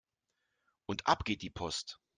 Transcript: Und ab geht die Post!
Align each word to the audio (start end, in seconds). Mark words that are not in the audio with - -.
Und 0.87 1.05
ab 1.05 1.25
geht 1.25 1.43
die 1.43 1.51
Post! 1.51 2.01